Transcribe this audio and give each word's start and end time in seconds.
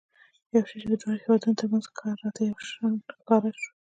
یو 0.55 0.63
شی 0.69 0.77
چې 0.81 0.87
د 0.89 0.93
دواړو 1.01 1.21
هېوادونو 1.23 1.57
ترمنځ 1.59 1.85
راته 2.21 2.41
یو 2.49 2.57
شان 2.71 2.93
ښکاره 3.17 3.51
شو. 3.59 3.69